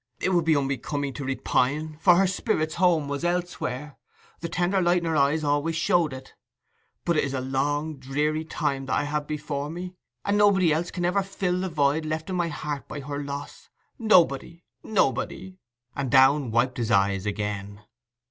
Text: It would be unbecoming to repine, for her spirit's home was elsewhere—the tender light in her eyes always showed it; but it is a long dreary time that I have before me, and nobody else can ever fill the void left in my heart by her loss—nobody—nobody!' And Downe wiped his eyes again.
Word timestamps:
It 0.19 0.29
would 0.33 0.45
be 0.45 0.55
unbecoming 0.55 1.13
to 1.13 1.23
repine, 1.23 1.99
for 1.99 2.15
her 2.15 2.25
spirit's 2.25 2.73
home 2.73 3.07
was 3.07 3.23
elsewhere—the 3.23 4.49
tender 4.49 4.81
light 4.81 4.97
in 5.03 5.05
her 5.05 5.15
eyes 5.15 5.43
always 5.43 5.75
showed 5.75 6.11
it; 6.11 6.33
but 7.05 7.17
it 7.17 7.23
is 7.23 7.35
a 7.35 7.39
long 7.39 7.97
dreary 7.97 8.43
time 8.43 8.87
that 8.87 8.95
I 8.97 9.03
have 9.03 9.27
before 9.27 9.69
me, 9.69 9.93
and 10.25 10.39
nobody 10.39 10.73
else 10.73 10.89
can 10.89 11.05
ever 11.05 11.21
fill 11.21 11.59
the 11.59 11.69
void 11.69 12.07
left 12.07 12.31
in 12.31 12.35
my 12.35 12.47
heart 12.47 12.87
by 12.87 13.01
her 13.01 13.23
loss—nobody—nobody!' 13.23 15.59
And 15.95 16.09
Downe 16.09 16.49
wiped 16.49 16.77
his 16.79 16.89
eyes 16.89 17.27
again. 17.27 17.81